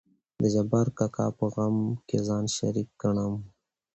[0.41, 3.33] د جبار کاکا په غم کې ځان شريک ګنم.